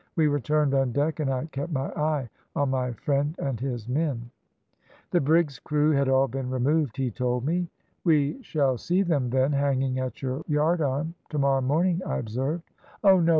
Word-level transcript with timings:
We 0.15 0.25
returned 0.25 0.73
on 0.73 0.93
deck, 0.93 1.19
and 1.19 1.29
I 1.31 1.45
kept 1.45 1.71
my 1.71 1.91
eye 1.91 2.27
on 2.55 2.71
my 2.71 2.91
friend 2.91 3.35
and 3.37 3.59
his 3.59 3.87
men. 3.87 4.31
"The 5.11 5.21
brig's 5.21 5.59
crew 5.59 5.91
had 5.91 6.09
all 6.09 6.27
been 6.27 6.49
removed, 6.49 6.97
he 6.97 7.11
told 7.11 7.45
me. 7.45 7.69
"`We 8.03 8.43
shall 8.43 8.79
see 8.79 9.03
them, 9.03 9.29
then, 9.29 9.51
hanging 9.51 9.99
at 9.99 10.23
your 10.23 10.41
yardarm 10.47 11.13
tomorrow 11.29 11.61
morning,' 11.61 12.01
I 12.03 12.17
observed. 12.17 12.63
"`Oh 13.03 13.23
no! 13.23 13.29